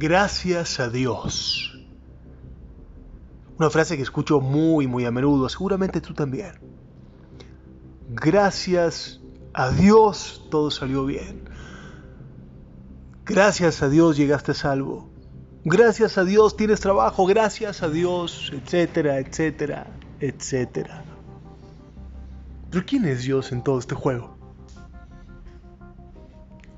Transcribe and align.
Gracias 0.00 0.80
a 0.80 0.88
Dios. 0.88 1.78
Una 3.58 3.68
frase 3.68 3.98
que 3.98 4.02
escucho 4.02 4.40
muy, 4.40 4.86
muy 4.86 5.04
a 5.04 5.10
menudo, 5.10 5.46
seguramente 5.50 6.00
tú 6.00 6.14
también. 6.14 6.52
Gracias 8.08 9.20
a 9.52 9.70
Dios 9.70 10.46
todo 10.50 10.70
salió 10.70 11.04
bien. 11.04 11.44
Gracias 13.26 13.82
a 13.82 13.90
Dios 13.90 14.16
llegaste 14.16 14.54
salvo. 14.54 15.10
Gracias 15.64 16.16
a 16.16 16.24
Dios 16.24 16.56
tienes 16.56 16.80
trabajo. 16.80 17.26
Gracias 17.26 17.82
a 17.82 17.90
Dios, 17.90 18.50
etcétera, 18.54 19.18
etcétera, 19.18 19.86
etcétera. 20.18 21.04
Pero 22.70 22.86
¿quién 22.86 23.04
es 23.04 23.24
Dios 23.24 23.52
en 23.52 23.62
todo 23.62 23.78
este 23.78 23.94
juego? 23.94 24.39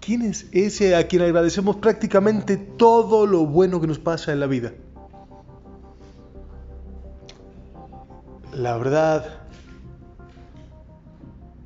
¿Quién 0.04 0.22
es 0.22 0.46
ese 0.50 0.96
a 0.96 1.06
quien 1.06 1.22
agradecemos 1.22 1.76
prácticamente 1.76 2.56
todo 2.56 3.24
lo 3.24 3.46
bueno 3.46 3.80
que 3.80 3.86
nos 3.86 4.00
pasa 4.00 4.32
en 4.32 4.40
la 4.40 4.48
vida? 4.48 4.72
La 8.52 8.76
verdad 8.76 9.44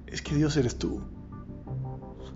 es 0.07 0.21
que 0.21 0.35
Dios 0.35 0.55
eres 0.59 0.77
tú. 0.77 1.01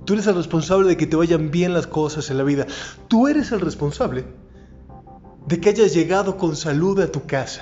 Tú 0.07 0.15
eres 0.15 0.27
el 0.27 0.37
responsable 0.37 0.89
de 0.89 0.97
que 0.97 1.07
te 1.07 1.17
vayan 1.17 1.51
bien 1.51 1.75
las 1.75 1.87
cosas 1.87 2.31
en 2.31 2.39
la 2.39 2.45
vida. 2.45 2.67
Tú 3.09 3.29
eres 3.29 3.53
el 3.53 3.61
responsable 3.61 4.25
de 5.49 5.61
que 5.61 5.69
hayas 5.69 5.93
llegado 5.93 6.39
con 6.39 6.57
salud 6.57 6.99
a 7.01 7.13
tu 7.13 7.27
casa. 7.27 7.61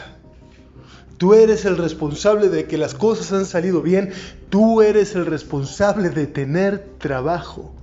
Tú 1.16 1.34
eres 1.34 1.64
el 1.64 1.76
responsable 1.76 2.48
de 2.50 2.66
que 2.66 2.78
las 2.78 2.94
cosas 2.94 3.32
han 3.32 3.46
salido 3.46 3.82
bien. 3.82 4.12
Tú 4.48 4.80
eres 4.80 5.16
el 5.16 5.26
responsable 5.26 6.10
de 6.10 6.28
tener 6.28 6.94
trabajo. 6.98 7.74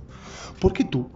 Porque 0.60 0.84
tú 0.84 1.10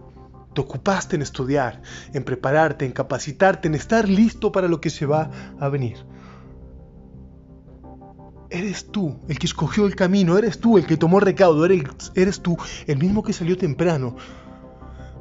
te 0.53 0.61
ocupaste 0.61 1.15
en 1.15 1.21
estudiar, 1.21 1.81
en 2.13 2.23
prepararte, 2.23 2.85
en 2.85 2.91
capacitarte, 2.91 3.67
en 3.67 3.75
estar 3.75 4.07
listo 4.09 4.51
para 4.51 4.67
lo 4.67 4.81
que 4.81 4.89
se 4.89 5.05
va 5.05 5.31
a 5.59 5.69
venir. 5.69 5.97
Eres 8.49 8.91
tú 8.91 9.17
el 9.29 9.39
que 9.39 9.47
escogió 9.47 9.85
el 9.85 9.95
camino, 9.95 10.37
eres 10.37 10.59
tú 10.59 10.77
el 10.77 10.85
que 10.85 10.97
tomó 10.97 11.21
recaudo, 11.21 11.63
eres, 11.63 11.83
eres 12.15 12.41
tú 12.41 12.57
el 12.85 12.97
mismo 12.97 13.23
que 13.23 13.31
salió 13.31 13.57
temprano 13.57 14.17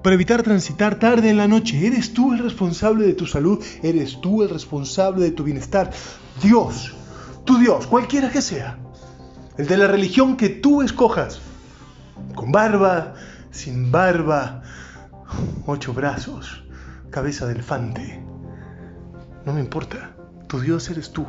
para 0.02 0.14
evitar 0.14 0.42
transitar 0.42 0.98
tarde 0.98 1.30
en 1.30 1.36
la 1.36 1.46
noche. 1.46 1.86
Eres 1.86 2.12
tú 2.12 2.32
el 2.32 2.40
responsable 2.40 3.06
de 3.06 3.14
tu 3.14 3.26
salud, 3.26 3.62
eres 3.82 4.20
tú 4.20 4.42
el 4.42 4.50
responsable 4.50 5.24
de 5.24 5.30
tu 5.30 5.44
bienestar. 5.44 5.92
Dios, 6.42 6.92
tu 7.44 7.58
Dios, 7.58 7.86
cualquiera 7.86 8.30
que 8.30 8.42
sea, 8.42 8.78
el 9.58 9.66
de 9.66 9.76
la 9.76 9.86
religión 9.86 10.36
que 10.36 10.48
tú 10.48 10.82
escojas, 10.82 11.40
con 12.34 12.50
barba, 12.50 13.14
sin 13.50 13.90
barba, 13.90 14.62
ocho 15.66 15.92
brazos, 15.92 16.64
cabeza 17.10 17.46
de 17.46 17.54
elefante. 17.54 18.22
No 19.44 19.52
me 19.52 19.60
importa, 19.60 20.14
tu 20.46 20.60
Dios 20.60 20.88
eres 20.90 21.12
tú. 21.12 21.26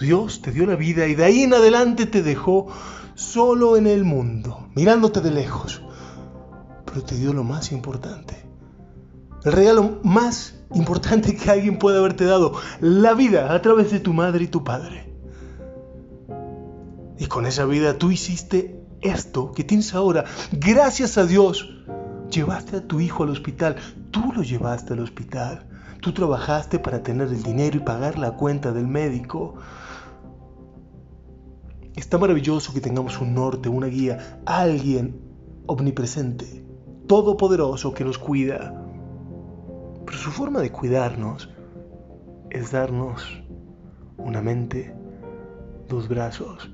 Dios 0.00 0.42
te 0.42 0.50
dio 0.50 0.66
la 0.66 0.74
vida 0.74 1.06
y 1.06 1.14
de 1.14 1.24
ahí 1.24 1.42
en 1.44 1.54
adelante 1.54 2.06
te 2.06 2.22
dejó 2.22 2.66
solo 3.14 3.76
en 3.76 3.86
el 3.86 4.04
mundo, 4.04 4.66
mirándote 4.74 5.20
de 5.20 5.30
lejos. 5.30 5.82
Pero 6.84 7.04
te 7.04 7.14
dio 7.14 7.32
lo 7.32 7.44
más 7.44 7.70
importante. 7.70 8.44
El 9.44 9.52
regalo 9.52 10.00
más 10.02 10.56
importante 10.74 11.36
que 11.36 11.50
alguien 11.50 11.78
puede 11.78 11.98
haberte 11.98 12.24
dado, 12.24 12.54
la 12.80 13.14
vida 13.14 13.54
a 13.54 13.62
través 13.62 13.92
de 13.92 14.00
tu 14.00 14.12
madre 14.12 14.44
y 14.44 14.48
tu 14.48 14.64
padre. 14.64 15.12
Y 17.18 17.26
con 17.26 17.46
esa 17.46 17.64
vida 17.64 17.98
tú 17.98 18.10
hiciste 18.10 18.81
esto 19.02 19.52
que 19.52 19.64
tienes 19.64 19.94
ahora. 19.94 20.24
Gracias 20.52 21.18
a 21.18 21.26
Dios, 21.26 21.68
llevaste 22.30 22.76
a 22.76 22.86
tu 22.86 23.00
hijo 23.00 23.24
al 23.24 23.30
hospital. 23.30 23.76
Tú 24.10 24.32
lo 24.34 24.42
llevaste 24.42 24.94
al 24.94 25.00
hospital. 25.00 25.68
Tú 26.00 26.12
trabajaste 26.12 26.78
para 26.78 27.02
tener 27.02 27.28
el 27.28 27.42
dinero 27.42 27.76
y 27.76 27.80
pagar 27.80 28.18
la 28.18 28.32
cuenta 28.32 28.72
del 28.72 28.88
médico. 28.88 29.54
Está 31.94 32.18
maravilloso 32.18 32.72
que 32.72 32.80
tengamos 32.80 33.20
un 33.20 33.34
norte, 33.34 33.68
una 33.68 33.86
guía, 33.86 34.40
alguien 34.46 35.20
omnipresente, 35.66 36.64
todopoderoso 37.06 37.92
que 37.92 38.04
nos 38.04 38.18
cuida. 38.18 38.74
Pero 40.06 40.18
su 40.18 40.30
forma 40.30 40.60
de 40.60 40.72
cuidarnos 40.72 41.50
es 42.50 42.72
darnos 42.72 43.42
una 44.16 44.42
mente, 44.42 44.94
dos 45.88 46.08
brazos, 46.08 46.70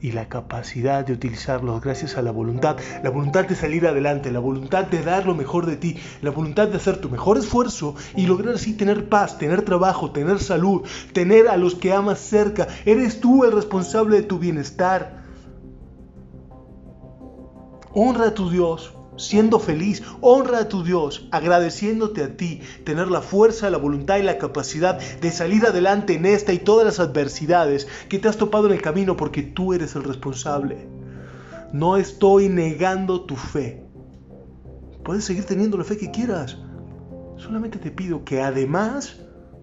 y 0.00 0.12
la 0.12 0.28
capacidad 0.28 1.04
de 1.04 1.12
utilizarlos 1.12 1.80
gracias 1.80 2.16
a 2.16 2.22
la 2.22 2.30
voluntad, 2.30 2.76
la 3.02 3.10
voluntad 3.10 3.46
de 3.46 3.54
salir 3.54 3.86
adelante, 3.86 4.30
la 4.30 4.38
voluntad 4.38 4.84
de 4.84 5.02
dar 5.02 5.26
lo 5.26 5.34
mejor 5.34 5.66
de 5.66 5.76
ti, 5.76 5.96
la 6.22 6.30
voluntad 6.30 6.68
de 6.68 6.76
hacer 6.76 6.98
tu 6.98 7.10
mejor 7.10 7.38
esfuerzo 7.38 7.94
y 8.16 8.26
lograr 8.26 8.54
así 8.54 8.74
tener 8.74 9.08
paz, 9.08 9.38
tener 9.38 9.62
trabajo, 9.62 10.10
tener 10.10 10.38
salud, 10.40 10.82
tener 11.12 11.48
a 11.48 11.56
los 11.56 11.74
que 11.74 11.92
amas 11.92 12.18
cerca. 12.18 12.68
Eres 12.84 13.20
tú 13.20 13.44
el 13.44 13.52
responsable 13.52 14.16
de 14.16 14.22
tu 14.22 14.38
bienestar. 14.38 15.20
Honra 17.92 18.28
a 18.28 18.34
tu 18.34 18.50
Dios 18.50 18.94
siendo 19.16 19.58
feliz, 19.58 20.02
honra 20.20 20.60
a 20.60 20.68
tu 20.68 20.82
Dios, 20.82 21.28
agradeciéndote 21.30 22.22
a 22.22 22.36
ti, 22.36 22.60
tener 22.84 23.08
la 23.08 23.20
fuerza, 23.20 23.70
la 23.70 23.78
voluntad 23.78 24.18
y 24.18 24.22
la 24.22 24.38
capacidad 24.38 24.98
de 24.98 25.30
salir 25.30 25.66
adelante 25.66 26.14
en 26.14 26.26
esta 26.26 26.52
y 26.52 26.58
todas 26.58 26.86
las 26.86 27.00
adversidades 27.00 27.86
que 28.08 28.18
te 28.18 28.28
has 28.28 28.36
topado 28.36 28.66
en 28.66 28.72
el 28.72 28.82
camino 28.82 29.16
porque 29.16 29.42
tú 29.42 29.72
eres 29.72 29.94
el 29.94 30.04
responsable. 30.04 30.88
No 31.72 31.96
estoy 31.96 32.48
negando 32.48 33.22
tu 33.22 33.36
fe. 33.36 33.84
Puedes 35.04 35.24
seguir 35.24 35.44
teniendo 35.44 35.78
la 35.78 35.84
fe 35.84 35.96
que 35.96 36.10
quieras. 36.10 36.58
Solamente 37.36 37.78
te 37.78 37.90
pido 37.90 38.24
que 38.24 38.42
además 38.42 39.20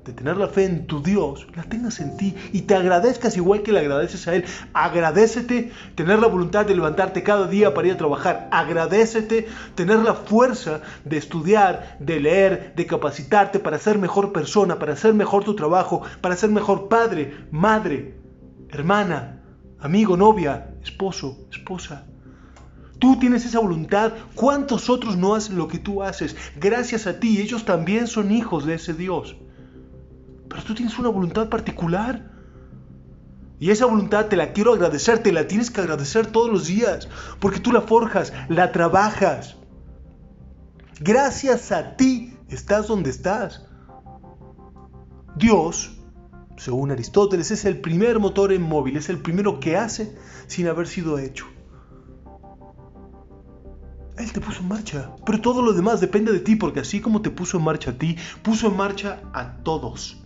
de 0.07 0.13
tener 0.13 0.38
la 0.38 0.47
fe 0.47 0.63
en 0.63 0.88
tu 0.88 1.03
Dios, 1.03 1.45
la 1.53 1.63
tengas 1.63 2.00
en 2.00 2.16
ti 2.16 2.34
y 2.53 2.62
te 2.62 2.75
agradezcas 2.75 3.35
igual 3.35 3.62
que 3.62 3.73
le 3.73 3.79
agradeces 3.79 4.25
a 4.28 4.35
Él. 4.35 4.45
Agradecete 4.73 5.73
tener 5.95 6.19
la 6.19 6.28
voluntad 6.28 6.66
de 6.66 6.75
levantarte 6.75 7.23
cada 7.23 7.45
día 7.47 7.73
para 7.73 7.90
ir 7.90 7.95
a 7.95 7.97
trabajar. 7.97 8.47
Agradecete 8.51 9.47
tener 9.75 10.00
la 10.00 10.13
fuerza 10.13 10.79
de 11.03 11.18
estudiar, 11.18 11.97
de 12.00 12.22
leer, 12.22 12.73
de 12.78 12.85
capacitarte 12.85 13.59
para 13.59 13.79
ser 13.79 13.97
mejor 13.97 14.31
persona, 14.31 14.79
para 14.79 14.94
hacer 14.94 15.13
mejor 15.13 15.44
tu 15.44 15.56
trabajo, 15.56 16.03
para 16.22 16.38
ser 16.38 16.51
mejor 16.51 16.88
padre, 16.88 17.45
madre, 17.51 18.18
hermana, 18.69 19.41
amigo, 19.79 20.16
novia, 20.16 20.74
esposo, 20.81 21.38
esposa. 21.51 22.06
Tú 22.97 23.19
tienes 23.19 23.45
esa 23.45 23.59
voluntad. 23.59 24.13
¿Cuántos 24.35 24.89
otros 24.89 25.18
no 25.18 25.35
hacen 25.35 25.57
lo 25.57 25.68
que 25.68 25.79
tú 25.79 26.01
haces? 26.01 26.38
Gracias 26.56 27.07
a 27.07 27.19
ti, 27.19 27.41
ellos 27.41 27.66
también 27.66 28.07
son 28.07 28.31
hijos 28.31 28.66
de 28.66 28.75
ese 28.75 28.94
Dios. 28.94 29.35
Pero 30.50 30.63
tú 30.63 30.74
tienes 30.75 30.97
una 30.97 31.09
voluntad 31.09 31.50
particular. 31.50 32.31
Y 33.59 33.72
esa 33.72 33.85
voluntad 33.85 34.28
te 34.28 34.35
la 34.35 34.53
quiero 34.53 34.74
agradecer, 34.74 35.24
te 35.24 35.31
la 35.31 35.47
tienes 35.47 35.72
que 35.72 35.81
agradecer 35.81 36.28
todos 36.28 36.52
los 36.52 36.68
días, 36.68 37.09
porque 37.40 37.59
tú 37.59 37.72
la 37.72 37.81
forjas, 37.81 38.31
la 38.50 38.72
trabajas. 38.72 39.56
Gracias 41.00 41.72
a 41.72 41.96
ti 41.96 42.38
estás 42.50 42.88
donde 42.88 43.09
estás. 43.09 43.66
Dios, 45.36 46.00
según 46.57 46.91
Aristóteles, 46.91 47.52
es 47.52 47.66
el 47.66 47.81
primer 47.81 48.19
motor 48.19 48.52
en 48.52 48.62
móvil, 48.62 48.97
es 48.97 49.09
el 49.09 49.19
primero 49.19 49.59
que 49.59 49.75
hace 49.75 50.16
sin 50.47 50.68
haber 50.68 50.88
sido 50.88 51.18
hecho. 51.18 51.46
Él 54.18 54.31
te 54.31 54.41
puso 54.41 54.62
en 54.62 54.68
marcha, 54.68 55.12
pero 55.25 55.40
todo 55.41 55.62
lo 55.62 55.74
demás 55.74 56.02
depende 56.02 56.31
de 56.31 56.40
ti, 56.40 56.56
porque 56.56 56.80
así 56.80 57.02
como 57.02 57.22
te 57.22 57.30
puso 57.30 57.57
en 57.57 57.63
marcha 57.63 57.91
a 57.91 57.97
ti, 57.97 58.18
puso 58.41 58.68
en 58.68 58.78
marcha 58.78 59.22
a 59.34 59.57
todos. 59.57 60.24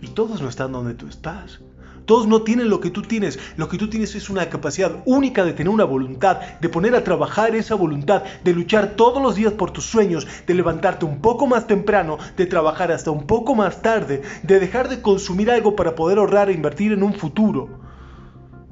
Y 0.00 0.08
todos 0.08 0.40
no 0.40 0.48
están 0.48 0.72
donde 0.72 0.94
tú 0.94 1.08
estás. 1.08 1.60
Todos 2.08 2.26
no 2.26 2.40
tienen 2.40 2.70
lo 2.70 2.80
que 2.80 2.90
tú 2.90 3.02
tienes. 3.02 3.38
Lo 3.58 3.68
que 3.68 3.76
tú 3.76 3.90
tienes 3.90 4.14
es 4.14 4.30
una 4.30 4.48
capacidad 4.48 5.02
única 5.04 5.44
de 5.44 5.52
tener 5.52 5.68
una 5.68 5.84
voluntad, 5.84 6.40
de 6.58 6.68
poner 6.70 6.94
a 6.94 7.04
trabajar 7.04 7.54
esa 7.54 7.74
voluntad, 7.74 8.22
de 8.44 8.54
luchar 8.54 8.96
todos 8.96 9.22
los 9.22 9.34
días 9.34 9.52
por 9.52 9.72
tus 9.72 9.84
sueños, 9.84 10.26
de 10.46 10.54
levantarte 10.54 11.04
un 11.04 11.20
poco 11.20 11.46
más 11.46 11.66
temprano, 11.66 12.16
de 12.34 12.46
trabajar 12.46 12.92
hasta 12.92 13.10
un 13.10 13.26
poco 13.26 13.54
más 13.54 13.82
tarde, 13.82 14.22
de 14.42 14.58
dejar 14.58 14.88
de 14.88 15.02
consumir 15.02 15.50
algo 15.50 15.76
para 15.76 15.94
poder 15.94 16.16
ahorrar 16.16 16.48
e 16.48 16.54
invertir 16.54 16.92
en 16.92 17.02
un 17.02 17.12
futuro, 17.12 17.80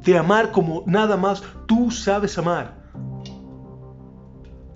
de 0.03 0.17
amar 0.17 0.51
como 0.51 0.83
nada 0.87 1.19
más 1.19 1.43
tú 1.67 1.91
sabes 1.91 2.39
amar. 2.39 2.87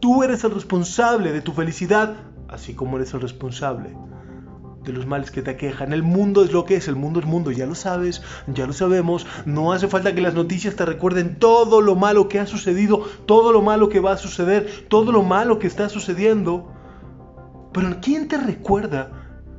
Tú 0.01 0.23
eres 0.23 0.45
el 0.45 0.51
responsable 0.51 1.33
de 1.33 1.41
tu 1.41 1.53
felicidad, 1.53 2.15
así 2.47 2.75
como 2.75 2.99
eres 2.99 3.15
el 3.15 3.23
responsable 3.23 3.97
de 4.85 4.93
los 4.93 5.06
males 5.06 5.31
que 5.31 5.43
te 5.43 5.50
aquejan. 5.50 5.93
El 5.93 6.03
mundo 6.03 6.44
es 6.44 6.53
lo 6.53 6.65
que 6.65 6.77
es, 6.77 6.88
el 6.88 6.97
mundo 6.97 7.21
es 7.21 7.27
mundo, 7.27 7.50
ya 7.50 7.67
lo 7.67 7.75
sabes, 7.75 8.23
ya 8.47 8.67
lo 8.67 8.73
sabemos. 8.73 9.27
No 9.44 9.73
hace 9.73 9.88
falta 9.88 10.15
que 10.15 10.21
las 10.21 10.35
noticias 10.35 10.77
te 10.77 10.87
recuerden 10.87 11.38
todo 11.38 11.81
lo 11.81 11.97
malo 11.97 12.29
que 12.29 12.38
ha 12.41 12.47
sucedido, 12.47 13.05
todo 13.27 13.53
lo 13.53 13.62
malo 13.62 13.88
que 13.88 14.00
va 14.00 14.12
a 14.12 14.17
suceder, 14.17 14.87
todo 14.88 15.12
lo 15.12 15.23
malo 15.23 15.59
que 15.59 15.67
está 15.67 15.88
sucediendo. 15.88 16.73
Pero 17.73 17.99
¿quién 18.00 18.29
te 18.29 18.38
recuerda 18.38 19.11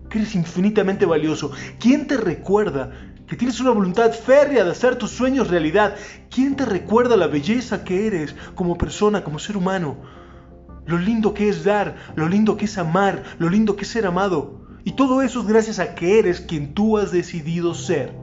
que 0.09 0.19
eres 0.19 0.35
infinitamente 0.35 1.05
valioso? 1.05 1.51
¿Quién 1.79 2.07
te 2.07 2.17
recuerda 2.17 2.91
que 3.27 3.37
tienes 3.37 3.59
una 3.61 3.71
voluntad 3.71 4.11
férrea 4.11 4.65
de 4.65 4.71
hacer 4.71 4.95
tus 4.95 5.11
sueños 5.11 5.49
realidad? 5.49 5.95
¿Quién 6.29 6.55
te 6.55 6.65
recuerda 6.65 7.15
la 7.15 7.27
belleza 7.27 7.83
que 7.83 8.07
eres 8.07 8.35
como 8.55 8.77
persona, 8.77 9.23
como 9.23 9.39
ser 9.39 9.55
humano? 9.55 9.97
lo 10.85 10.97
lindo 10.97 11.33
que 11.33 11.47
es 11.47 11.63
dar, 11.63 11.95
lo 12.15 12.27
lindo 12.27 12.57
que 12.57 12.65
es 12.65 12.77
amar, 12.77 13.23
lo 13.37 13.49
lindo 13.49 13.75
que 13.75 13.83
es 13.83 13.87
ser 13.87 14.05
amado. 14.05 14.60
Y 14.83 14.93
todo 14.93 15.21
eso 15.21 15.41
es 15.41 15.47
gracias 15.47 15.79
a 15.79 15.95
que 15.95 16.19
eres 16.19 16.41
quien 16.41 16.73
tú 16.73 16.97
has 16.97 17.11
decidido 17.11 17.73
ser. 17.73 18.13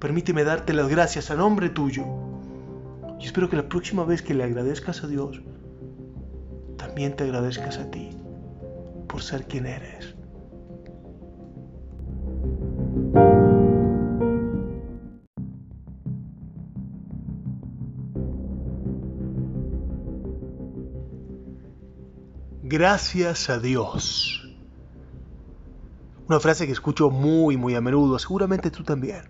Permíteme 0.00 0.44
darte 0.44 0.72
las 0.72 0.88
gracias 0.88 1.30
a 1.30 1.34
nombre 1.34 1.70
tuyo. 1.70 2.04
Y 3.20 3.26
espero 3.26 3.48
que 3.48 3.56
la 3.56 3.68
próxima 3.68 4.04
vez 4.04 4.22
que 4.22 4.34
le 4.34 4.44
agradezcas 4.44 5.02
a 5.04 5.06
Dios, 5.06 5.40
también 6.76 7.16
te 7.16 7.24
agradezcas 7.24 7.78
a 7.78 7.90
ti 7.90 8.10
por 9.08 9.22
ser 9.22 9.46
quien 9.46 9.66
eres. 9.66 10.13
Gracias 22.66 23.50
a 23.50 23.58
Dios. 23.58 24.42
Una 26.26 26.40
frase 26.40 26.64
que 26.64 26.72
escucho 26.72 27.10
muy, 27.10 27.58
muy 27.58 27.74
a 27.74 27.82
menudo, 27.82 28.18
seguramente 28.18 28.70
tú 28.70 28.82
también. 28.82 29.24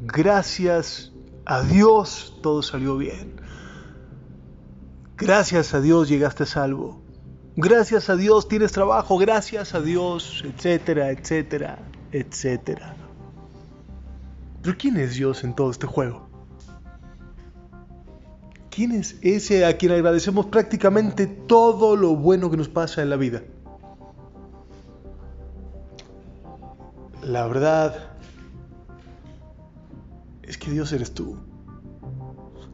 Gracias 0.00 1.12
a 1.44 1.62
Dios 1.62 2.40
todo 2.42 2.64
salió 2.64 2.96
bien. 2.96 3.40
Gracias 5.16 5.74
a 5.74 5.80
Dios 5.80 6.08
llegaste 6.08 6.42
a 6.42 6.46
salvo. 6.46 7.04
Gracias 7.54 8.10
a 8.10 8.16
Dios 8.16 8.48
tienes 8.48 8.72
trabajo. 8.72 9.16
Gracias 9.16 9.72
a 9.72 9.80
Dios, 9.80 10.42
etcétera, 10.44 11.12
etcétera, 11.12 11.78
etcétera. 12.10 12.96
Pero 14.60 14.76
¿quién 14.76 14.96
es 14.96 15.14
Dios 15.14 15.44
en 15.44 15.54
todo 15.54 15.70
este 15.70 15.86
juego? 15.86 16.25
¿Quién 18.76 18.92
es 18.92 19.16
ese 19.22 19.64
a 19.64 19.78
quien 19.78 19.92
agradecemos 19.92 20.44
prácticamente 20.44 21.26
todo 21.26 21.96
lo 21.96 22.14
bueno 22.14 22.50
que 22.50 22.58
nos 22.58 22.68
pasa 22.68 23.00
en 23.00 23.08
la 23.08 23.16
vida? 23.16 23.42
La 27.22 27.46
verdad 27.46 28.10
es 30.42 30.58
que 30.58 30.70
Dios 30.70 30.92
eres 30.92 31.12
tú. 31.12 31.38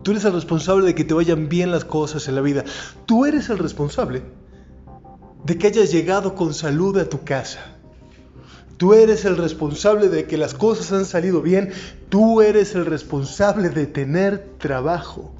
Tú 0.03 0.11
eres 0.11 0.25
el 0.25 0.33
responsable 0.33 0.87
de 0.87 0.97
que 0.97 1.05
te 1.05 1.15
vayan 1.15 1.49
bien 1.49 1.71
las 1.71 1.85
cosas 1.85 2.27
en 2.27 2.35
la 2.35 2.41
vida. 2.41 2.65
Tú 3.07 3.25
eres 3.25 3.49
el 3.49 3.59
responsable 3.59 4.23
de 5.45 5.57
que 5.57 5.69
hayas 5.69 5.93
llegado 5.93 6.35
con 6.35 6.53
salud 6.53 6.99
a 6.99 7.09
tu 7.09 7.23
casa. 7.23 7.61
Tú 8.77 8.93
eres 8.95 9.25
el 9.25 9.37
responsable 9.37 10.09
de 10.09 10.27
que 10.27 10.37
las 10.37 10.55
cosas 10.55 10.91
han 10.91 11.05
salido 11.05 11.43
bien. 11.43 11.71
Tú 12.09 12.43
eres 12.43 12.75
el 12.75 12.87
responsable 12.87 13.69
de 13.69 13.87
tener 13.87 14.57
trabajo. 14.59 15.33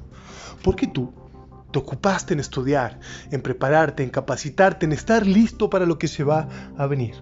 Porque 0.63 0.87
tú 0.87 1.13
te 1.71 1.79
ocupaste 1.79 2.33
en 2.33 2.39
estudiar, 2.39 2.99
en 3.31 3.41
prepararte, 3.41 4.03
en 4.03 4.09
capacitarte, 4.09 4.85
en 4.85 4.93
estar 4.93 5.25
listo 5.25 5.69
para 5.69 5.85
lo 5.85 5.97
que 5.97 6.07
se 6.07 6.23
va 6.23 6.47
a 6.77 6.85
venir. 6.85 7.15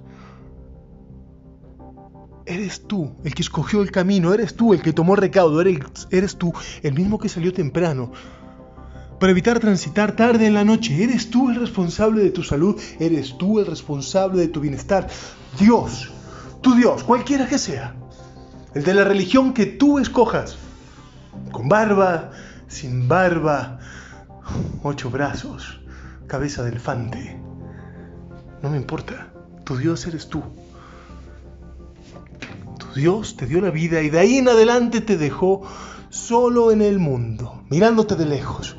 Eres 2.45 2.85
tú 2.87 3.15
el 3.23 3.33
que 3.33 3.43
escogió 3.43 3.81
el 3.81 3.91
camino, 3.91 4.33
eres 4.33 4.55
tú 4.55 4.73
el 4.73 4.81
que 4.81 4.93
tomó 4.93 5.15
recaudo, 5.15 5.61
eres, 5.61 6.07
eres 6.09 6.37
tú 6.37 6.51
el 6.83 6.93
mismo 6.93 7.17
que 7.17 7.29
salió 7.29 7.53
temprano 7.53 8.11
para 9.21 9.31
evitar 9.31 9.59
transitar 9.59 10.15
tarde 10.15 10.47
en 10.47 10.55
la 10.55 10.65
noche. 10.65 11.03
Eres 11.03 11.29
tú 11.29 11.49
el 11.49 11.55
responsable 11.55 12.23
de 12.23 12.31
tu 12.31 12.41
salud, 12.41 12.81
eres 12.99 13.37
tú 13.37 13.59
el 13.59 13.67
responsable 13.67 14.41
de 14.41 14.47
tu 14.47 14.61
bienestar. 14.61 15.07
Dios, 15.59 16.11
tu 16.61 16.73
Dios, 16.73 17.03
cualquiera 17.03 17.47
que 17.47 17.59
sea, 17.59 17.95
el 18.73 18.83
de 18.83 18.95
la 18.95 19.03
religión 19.03 19.53
que 19.53 19.67
tú 19.67 19.99
escojas, 19.99 20.57
con 21.51 21.69
barba, 21.69 22.31
sin 22.71 23.09
barba, 23.09 23.79
ocho 24.81 25.09
brazos, 25.11 25.81
cabeza 26.27 26.63
de 26.63 26.69
elefante. 26.69 27.37
No 28.63 28.69
me 28.69 28.77
importa, 28.77 29.33
tu 29.65 29.75
Dios 29.75 30.07
eres 30.07 30.29
tú. 30.29 30.41
Tu 32.79 32.99
Dios 32.99 33.35
te 33.35 33.45
dio 33.45 33.59
la 33.59 33.71
vida 33.71 34.01
y 34.01 34.09
de 34.09 34.19
ahí 34.19 34.37
en 34.37 34.47
adelante 34.47 35.01
te 35.01 35.17
dejó 35.17 35.61
solo 36.09 36.71
en 36.71 36.81
el 36.81 36.97
mundo, 36.97 37.61
mirándote 37.69 38.15
de 38.15 38.25
lejos. 38.25 38.77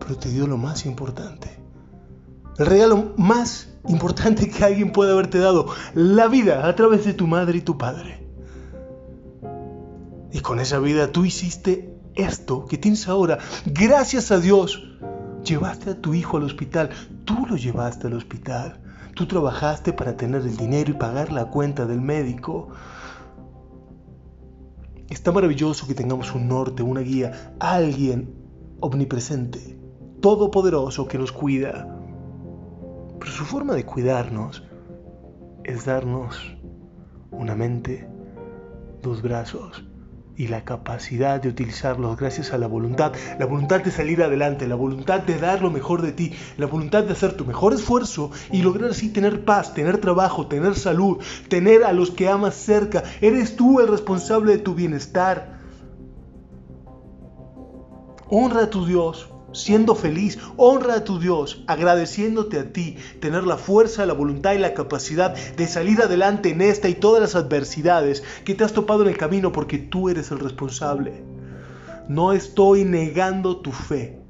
Pero 0.00 0.16
te 0.16 0.28
dio 0.28 0.48
lo 0.48 0.58
más 0.58 0.84
importante. 0.84 1.60
El 2.58 2.66
regalo 2.66 3.14
más 3.16 3.68
importante 3.86 4.50
que 4.50 4.64
alguien 4.64 4.90
puede 4.90 5.12
haberte 5.12 5.38
dado, 5.38 5.68
la 5.94 6.26
vida 6.26 6.66
a 6.66 6.74
través 6.74 7.04
de 7.04 7.14
tu 7.14 7.28
madre 7.28 7.58
y 7.58 7.62
tu 7.62 7.78
padre. 7.78 8.26
Y 10.32 10.40
con 10.40 10.58
esa 10.58 10.80
vida 10.80 11.12
tú 11.12 11.24
hiciste 11.24 11.89
esto 12.14 12.66
que 12.66 12.78
tienes 12.78 13.08
ahora, 13.08 13.38
gracias 13.66 14.30
a 14.30 14.38
Dios, 14.38 14.82
llevaste 15.44 15.90
a 15.90 16.00
tu 16.00 16.14
hijo 16.14 16.36
al 16.36 16.44
hospital. 16.44 16.90
Tú 17.24 17.46
lo 17.46 17.56
llevaste 17.56 18.06
al 18.06 18.14
hospital. 18.14 18.80
Tú 19.14 19.26
trabajaste 19.26 19.92
para 19.92 20.16
tener 20.16 20.42
el 20.42 20.56
dinero 20.56 20.90
y 20.90 20.94
pagar 20.94 21.32
la 21.32 21.46
cuenta 21.46 21.86
del 21.86 22.00
médico. 22.00 22.68
Está 25.08 25.32
maravilloso 25.32 25.86
que 25.86 25.94
tengamos 25.94 26.34
un 26.34 26.48
norte, 26.48 26.82
una 26.82 27.00
guía, 27.00 27.54
alguien 27.58 28.34
omnipresente, 28.80 29.78
todopoderoso 30.20 31.08
que 31.08 31.18
nos 31.18 31.32
cuida. 31.32 31.88
Pero 33.18 33.32
su 33.32 33.44
forma 33.44 33.74
de 33.74 33.84
cuidarnos 33.84 34.62
es 35.64 35.84
darnos 35.84 36.56
una 37.30 37.54
mente, 37.54 38.08
dos 39.02 39.20
brazos, 39.20 39.84
y 40.40 40.48
la 40.48 40.64
capacidad 40.64 41.38
de 41.38 41.50
utilizarlos 41.50 42.16
gracias 42.16 42.54
a 42.54 42.56
la 42.56 42.66
voluntad, 42.66 43.12
la 43.38 43.44
voluntad 43.44 43.82
de 43.82 43.90
salir 43.90 44.22
adelante, 44.22 44.66
la 44.66 44.74
voluntad 44.74 45.20
de 45.20 45.38
dar 45.38 45.60
lo 45.60 45.70
mejor 45.70 46.00
de 46.00 46.12
ti, 46.12 46.32
la 46.56 46.64
voluntad 46.64 47.04
de 47.04 47.12
hacer 47.12 47.34
tu 47.34 47.44
mejor 47.44 47.74
esfuerzo 47.74 48.30
y 48.50 48.62
lograr 48.62 48.92
así 48.92 49.10
tener 49.10 49.44
paz, 49.44 49.74
tener 49.74 49.98
trabajo, 49.98 50.46
tener 50.46 50.76
salud, 50.76 51.18
tener 51.50 51.84
a 51.84 51.92
los 51.92 52.10
que 52.10 52.30
amas 52.30 52.54
cerca. 52.54 53.02
Eres 53.20 53.54
tú 53.54 53.80
el 53.80 53.88
responsable 53.88 54.52
de 54.52 54.62
tu 54.62 54.74
bienestar. 54.74 55.60
Honra 58.30 58.62
a 58.62 58.70
tu 58.70 58.86
Dios, 58.86 59.28
siendo 59.52 59.94
feliz, 59.94 60.38
honra 60.56 60.94
a 60.94 61.04
tu 61.04 61.18
Dios, 61.18 61.64
agradeciéndote 61.66 62.58
a 62.58 62.72
ti, 62.72 62.96
tener 63.20 63.44
la 63.44 63.56
fuerza, 63.56 64.06
la 64.06 64.12
voluntad 64.12 64.54
y 64.54 64.58
la 64.58 64.74
capacidad 64.74 65.34
de 65.34 65.66
salir 65.66 66.00
adelante 66.00 66.50
en 66.50 66.60
esta 66.60 66.88
y 66.88 66.94
todas 66.94 67.20
las 67.20 67.34
adversidades 67.34 68.22
que 68.44 68.54
te 68.54 68.64
has 68.64 68.72
topado 68.72 69.02
en 69.02 69.08
el 69.08 69.18
camino 69.18 69.52
porque 69.52 69.78
tú 69.78 70.08
eres 70.08 70.30
el 70.30 70.38
responsable. 70.38 71.24
No 72.08 72.32
estoy 72.32 72.84
negando 72.84 73.60
tu 73.60 73.72
fe. 73.72 74.20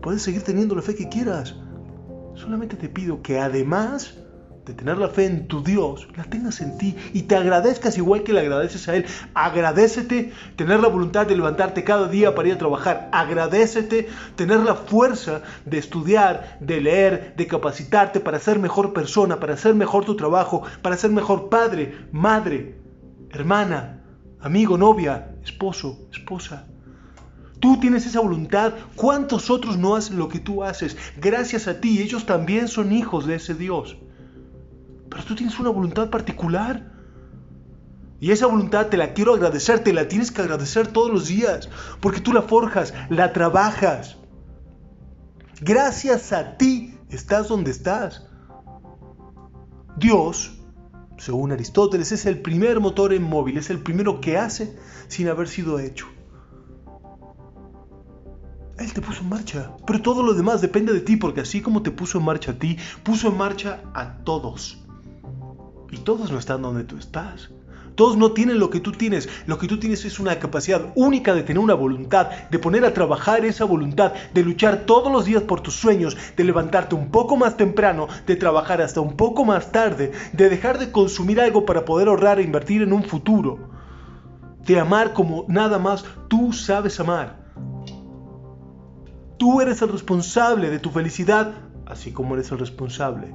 Puedes 0.00 0.22
seguir 0.22 0.42
teniendo 0.42 0.74
la 0.74 0.82
fe 0.82 0.94
que 0.94 1.08
quieras. 1.08 1.54
Solamente 2.34 2.76
te 2.76 2.88
pido 2.88 3.22
que 3.22 3.38
además 3.38 4.21
de 4.64 4.74
tener 4.74 4.96
la 4.98 5.08
fe 5.08 5.26
en 5.26 5.48
tu 5.48 5.62
Dios, 5.62 6.06
la 6.16 6.24
tengas 6.24 6.60
en 6.60 6.78
ti 6.78 6.96
y 7.12 7.22
te 7.22 7.34
agradezcas 7.34 7.98
igual 7.98 8.22
que 8.22 8.32
le 8.32 8.40
agradeces 8.40 8.88
a 8.88 8.94
Él. 8.94 9.06
Agradecete 9.34 10.32
tener 10.54 10.80
la 10.80 10.88
voluntad 10.88 11.26
de 11.26 11.36
levantarte 11.36 11.82
cada 11.82 12.06
día 12.08 12.34
para 12.34 12.48
ir 12.48 12.54
a 12.54 12.58
trabajar. 12.58 13.08
Agradecete 13.12 14.08
tener 14.36 14.60
la 14.60 14.76
fuerza 14.76 15.42
de 15.64 15.78
estudiar, 15.78 16.58
de 16.60 16.80
leer, 16.80 17.34
de 17.36 17.46
capacitarte 17.48 18.20
para 18.20 18.38
ser 18.38 18.60
mejor 18.60 18.92
persona, 18.92 19.40
para 19.40 19.54
hacer 19.54 19.74
mejor 19.74 20.04
tu 20.04 20.16
trabajo, 20.16 20.62
para 20.80 20.96
ser 20.96 21.10
mejor 21.10 21.48
padre, 21.48 22.06
madre, 22.12 22.78
hermana, 23.30 24.04
amigo, 24.40 24.78
novia, 24.78 25.34
esposo, 25.42 26.06
esposa. 26.12 26.66
Tú 27.58 27.78
tienes 27.78 28.06
esa 28.06 28.20
voluntad. 28.20 28.74
¿Cuántos 28.96 29.48
otros 29.48 29.76
no 29.76 29.94
hacen 29.94 30.18
lo 30.18 30.28
que 30.28 30.40
tú 30.40 30.64
haces? 30.64 30.96
Gracias 31.16 31.68
a 31.68 31.80
ti, 31.80 32.00
ellos 32.00 32.26
también 32.26 32.66
son 32.68 32.92
hijos 32.92 33.26
de 33.26 33.36
ese 33.36 33.54
Dios. 33.54 33.96
Pero 35.12 35.24
tú 35.24 35.34
tienes 35.34 35.58
una 35.60 35.68
voluntad 35.68 36.08
particular. 36.08 36.90
Y 38.18 38.30
esa 38.30 38.46
voluntad 38.46 38.86
te 38.86 38.96
la 38.96 39.12
quiero 39.12 39.34
agradecer, 39.34 39.80
te 39.80 39.92
la 39.92 40.08
tienes 40.08 40.30
que 40.30 40.40
agradecer 40.40 40.86
todos 40.86 41.10
los 41.10 41.26
días, 41.26 41.68
porque 42.00 42.20
tú 42.20 42.32
la 42.32 42.42
forjas, 42.42 42.94
la 43.10 43.32
trabajas. 43.32 44.16
Gracias 45.60 46.32
a 46.32 46.56
ti 46.56 46.96
estás 47.10 47.48
donde 47.48 47.72
estás. 47.72 48.26
Dios, 49.96 50.58
según 51.18 51.52
Aristóteles, 51.52 52.12
es 52.12 52.24
el 52.24 52.40
primer 52.40 52.80
motor 52.80 53.12
en 53.12 53.22
móvil, 53.22 53.58
es 53.58 53.68
el 53.70 53.80
primero 53.80 54.20
que 54.20 54.38
hace 54.38 54.78
sin 55.08 55.28
haber 55.28 55.48
sido 55.48 55.78
hecho. 55.78 56.06
Él 58.78 58.92
te 58.92 59.02
puso 59.02 59.22
en 59.22 59.28
marcha, 59.28 59.76
pero 59.86 60.00
todo 60.00 60.22
lo 60.22 60.32
demás 60.32 60.60
depende 60.60 60.92
de 60.92 61.00
ti, 61.00 61.16
porque 61.16 61.42
así 61.42 61.60
como 61.60 61.82
te 61.82 61.90
puso 61.90 62.18
en 62.18 62.24
marcha 62.24 62.52
a 62.52 62.58
ti, 62.58 62.78
puso 63.02 63.28
en 63.28 63.36
marcha 63.36 63.82
a 63.94 64.18
todos. 64.24 64.81
Y 65.92 65.98
todos 65.98 66.32
no 66.32 66.38
están 66.38 66.62
donde 66.62 66.84
tú 66.84 66.96
estás. 66.96 67.50
Todos 67.94 68.16
no 68.16 68.32
tienen 68.32 68.58
lo 68.58 68.70
que 68.70 68.80
tú 68.80 68.92
tienes. 68.92 69.28
Lo 69.44 69.58
que 69.58 69.68
tú 69.68 69.78
tienes 69.78 70.06
es 70.06 70.18
una 70.18 70.38
capacidad 70.38 70.90
única 70.94 71.34
de 71.34 71.42
tener 71.42 71.62
una 71.62 71.74
voluntad, 71.74 72.30
de 72.50 72.58
poner 72.58 72.86
a 72.86 72.94
trabajar 72.94 73.44
esa 73.44 73.66
voluntad, 73.66 74.14
de 74.32 74.42
luchar 74.42 74.86
todos 74.86 75.12
los 75.12 75.26
días 75.26 75.42
por 75.42 75.60
tus 75.60 75.74
sueños, 75.74 76.16
de 76.34 76.44
levantarte 76.44 76.94
un 76.94 77.10
poco 77.10 77.36
más 77.36 77.58
temprano, 77.58 78.08
de 78.26 78.36
trabajar 78.36 78.80
hasta 78.80 79.02
un 79.02 79.18
poco 79.18 79.44
más 79.44 79.70
tarde, 79.70 80.12
de 80.32 80.48
dejar 80.48 80.78
de 80.78 80.90
consumir 80.90 81.38
algo 81.42 81.66
para 81.66 81.84
poder 81.84 82.08
ahorrar 82.08 82.40
e 82.40 82.42
invertir 82.42 82.80
en 82.80 82.94
un 82.94 83.04
futuro, 83.04 83.58
de 84.64 84.80
amar 84.80 85.12
como 85.12 85.44
nada 85.46 85.78
más 85.78 86.06
tú 86.28 86.54
sabes 86.54 86.98
amar. 87.00 87.52
Tú 89.36 89.60
eres 89.60 89.82
el 89.82 89.90
responsable 89.90 90.70
de 90.70 90.78
tu 90.78 90.88
felicidad, 90.88 91.52
así 91.84 92.12
como 92.12 92.32
eres 92.32 92.50
el 92.50 92.60
responsable 92.60 93.34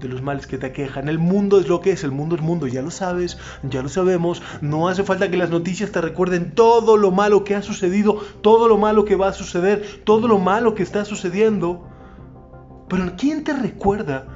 de 0.00 0.08
los 0.08 0.22
males 0.22 0.46
que 0.46 0.58
te 0.58 0.66
aquejan. 0.66 1.08
El 1.08 1.18
mundo 1.18 1.60
es 1.60 1.68
lo 1.68 1.80
que 1.80 1.92
es, 1.92 2.04
el 2.04 2.10
mundo 2.10 2.34
es 2.34 2.42
mundo, 2.42 2.66
ya 2.66 2.82
lo 2.82 2.90
sabes, 2.90 3.38
ya 3.62 3.82
lo 3.82 3.88
sabemos. 3.88 4.42
No 4.60 4.88
hace 4.88 5.04
falta 5.04 5.30
que 5.30 5.36
las 5.36 5.50
noticias 5.50 5.92
te 5.92 6.00
recuerden 6.00 6.54
todo 6.54 6.96
lo 6.96 7.10
malo 7.10 7.44
que 7.44 7.54
ha 7.54 7.62
sucedido, 7.62 8.20
todo 8.40 8.68
lo 8.68 8.78
malo 8.78 9.04
que 9.04 9.16
va 9.16 9.28
a 9.28 9.32
suceder, 9.32 10.02
todo 10.04 10.26
lo 10.26 10.38
malo 10.38 10.74
que 10.74 10.82
está 10.82 11.04
sucediendo. 11.04 11.86
Pero 12.88 13.12
¿quién 13.16 13.44
te 13.44 13.52
recuerda 13.52 14.26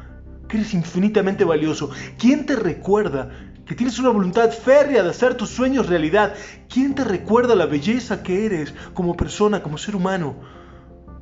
que 0.49 0.59
eres 0.59 0.75
infinitamente 0.75 1.45
valioso? 1.45 1.91
¿Quién 2.19 2.47
te 2.47 2.57
recuerda 2.57 3.31
que 3.67 3.75
tienes 3.75 3.99
una 3.99 4.11
voluntad 4.11 4.51
férrea 4.51 5.03
de 5.03 5.11
hacer 5.11 5.35
tus 5.35 5.49
sueños 5.49 5.89
realidad? 5.89 6.35
¿Quién 6.69 6.95
te 6.95 7.05
recuerda 7.05 7.55
la 7.55 7.67
belleza 7.67 8.23
que 8.23 8.45
eres 8.45 8.75
como 8.93 9.17
persona, 9.17 9.63
como 9.63 9.79
ser 9.79 9.97
humano? 9.97 10.37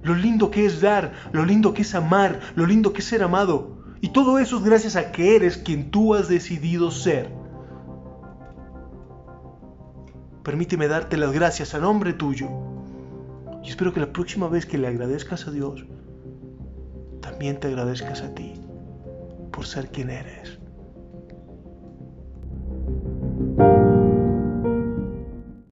Lo 0.02 0.16
lindo 0.16 0.50
que 0.50 0.66
es 0.66 0.80
dar, 0.80 1.12
lo 1.30 1.44
lindo 1.44 1.72
que 1.74 1.82
es 1.82 1.94
amar, 1.94 2.40
lo 2.56 2.66
lindo 2.66 2.92
que 2.92 2.98
es 2.98 3.06
ser 3.06 3.22
amado. 3.22 3.81
Y 4.02 4.08
todo 4.08 4.40
eso 4.40 4.56
es 4.56 4.64
gracias 4.64 4.96
a 4.96 5.12
que 5.12 5.36
eres 5.36 5.56
quien 5.56 5.92
tú 5.92 6.14
has 6.14 6.28
decidido 6.28 6.90
ser. 6.90 7.30
Permíteme 10.42 10.88
darte 10.88 11.16
las 11.16 11.30
gracias 11.30 11.72
a 11.74 11.78
nombre 11.78 12.12
tuyo. 12.12 12.48
Y 13.62 13.70
espero 13.70 13.92
que 13.92 14.00
la 14.00 14.12
próxima 14.12 14.48
vez 14.48 14.66
que 14.66 14.76
le 14.76 14.88
agradezcas 14.88 15.46
a 15.46 15.52
Dios, 15.52 15.86
también 17.20 17.60
te 17.60 17.68
agradezcas 17.68 18.22
a 18.22 18.34
ti 18.34 18.54
por 19.52 19.66
ser 19.66 19.92
quien 19.92 20.10
eres. 20.10 20.58